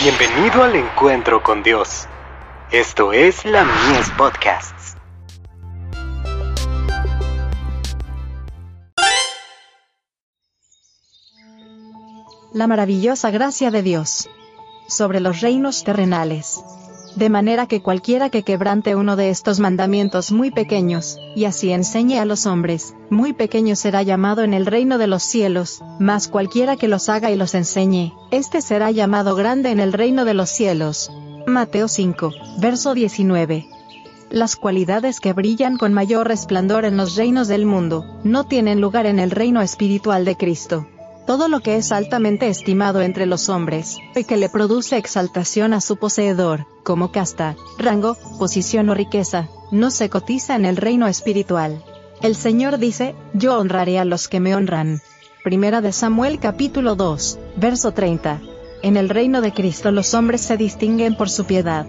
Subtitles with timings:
[0.00, 2.06] Bienvenido al encuentro con Dios.
[2.70, 4.94] Esto es la Mies Podcasts.
[12.52, 14.30] La maravillosa gracia de Dios
[14.86, 16.62] sobre los reinos terrenales.
[17.16, 22.18] De manera que cualquiera que quebrante uno de estos mandamientos muy pequeños, y así enseñe
[22.18, 26.76] a los hombres, muy pequeño será llamado en el reino de los cielos, mas cualquiera
[26.76, 30.50] que los haga y los enseñe, éste será llamado grande en el reino de los
[30.50, 31.10] cielos.
[31.46, 33.66] Mateo 5, verso 19.
[34.30, 39.06] Las cualidades que brillan con mayor resplandor en los reinos del mundo, no tienen lugar
[39.06, 40.86] en el reino espiritual de Cristo
[41.28, 45.82] todo lo que es altamente estimado entre los hombres, y que le produce exaltación a
[45.82, 51.84] su poseedor, como casta, rango, posición o riqueza, no se cotiza en el reino espiritual.
[52.22, 55.02] El Señor dice, yo honraré a los que me honran.
[55.44, 58.40] Primera de Samuel capítulo 2, verso 30.
[58.82, 61.84] En el reino de Cristo los hombres se distinguen por su piedad.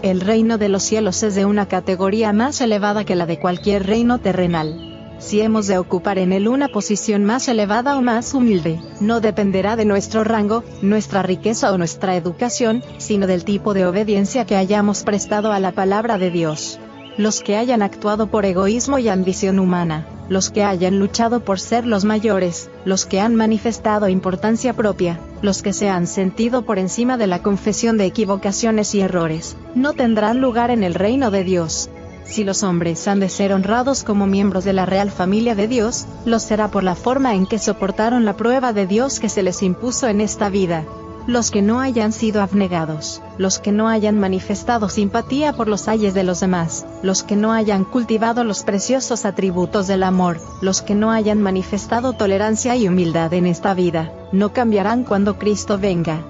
[0.00, 3.86] El reino de los cielos es de una categoría más elevada que la de cualquier
[3.86, 4.89] reino terrenal.
[5.20, 9.76] Si hemos de ocupar en él una posición más elevada o más humilde, no dependerá
[9.76, 15.02] de nuestro rango, nuestra riqueza o nuestra educación, sino del tipo de obediencia que hayamos
[15.04, 16.80] prestado a la palabra de Dios.
[17.18, 21.86] Los que hayan actuado por egoísmo y ambición humana, los que hayan luchado por ser
[21.86, 27.18] los mayores, los que han manifestado importancia propia, los que se han sentido por encima
[27.18, 31.90] de la confesión de equivocaciones y errores, no tendrán lugar en el reino de Dios.
[32.24, 36.06] Si los hombres han de ser honrados como miembros de la real familia de Dios,
[36.24, 39.62] lo será por la forma en que soportaron la prueba de Dios que se les
[39.62, 40.84] impuso en esta vida.
[41.26, 46.14] Los que no hayan sido abnegados, los que no hayan manifestado simpatía por los ayes
[46.14, 50.94] de los demás, los que no hayan cultivado los preciosos atributos del amor, los que
[50.94, 56.22] no hayan manifestado tolerancia y humildad en esta vida, no cambiarán cuando Cristo venga.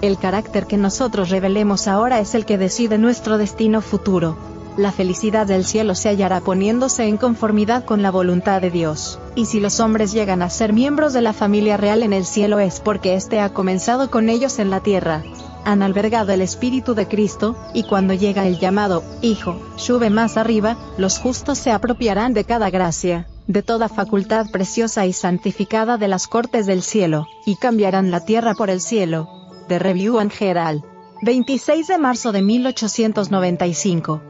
[0.00, 4.36] El carácter que nosotros revelemos ahora es el que decide nuestro destino futuro
[4.76, 9.18] la felicidad del cielo se hallará poniéndose en conformidad con la voluntad de Dios.
[9.34, 12.60] Y si los hombres llegan a ser miembros de la familia real en el cielo
[12.60, 15.22] es porque éste ha comenzado con ellos en la tierra.
[15.64, 20.78] Han albergado el Espíritu de Cristo, y cuando llega el llamado, Hijo, sube más arriba,
[20.96, 26.28] los justos se apropiarán de cada gracia, de toda facultad preciosa y santificada de las
[26.28, 29.28] cortes del cielo, y cambiarán la tierra por el cielo.
[29.68, 30.82] De Review and Herald.
[31.22, 34.29] 26 de marzo de 1895.